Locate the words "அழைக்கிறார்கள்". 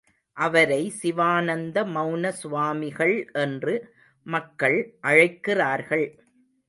5.01-6.07